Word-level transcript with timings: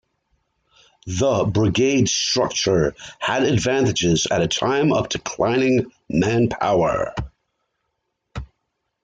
The 1.05 1.45
brigade 1.45 2.09
structure 2.09 2.95
had 3.19 3.43
advantages 3.43 4.25
at 4.31 4.41
a 4.41 4.47
time 4.47 4.91
of 4.93 5.09
declining 5.09 5.91
manpower. 6.09 7.13